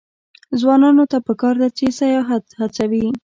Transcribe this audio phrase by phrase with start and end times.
[0.59, 3.05] ځوانانو ته پکار ده چې، سیاحت هڅوي.